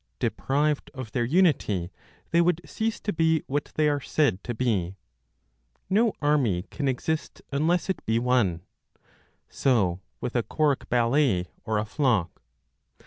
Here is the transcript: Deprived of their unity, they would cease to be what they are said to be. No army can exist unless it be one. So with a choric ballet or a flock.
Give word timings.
Deprived 0.17 0.89
of 0.95 1.11
their 1.11 1.23
unity, 1.25 1.91
they 2.31 2.41
would 2.41 2.59
cease 2.65 2.99
to 2.99 3.13
be 3.13 3.43
what 3.45 3.71
they 3.75 3.87
are 3.87 3.99
said 4.01 4.43
to 4.43 4.51
be. 4.55 4.95
No 5.91 6.13
army 6.23 6.63
can 6.71 6.87
exist 6.87 7.43
unless 7.51 7.87
it 7.87 8.03
be 8.07 8.17
one. 8.17 8.61
So 9.47 10.01
with 10.19 10.35
a 10.35 10.41
choric 10.41 10.89
ballet 10.89 11.49
or 11.65 11.77
a 11.77 11.85
flock. 11.85 12.41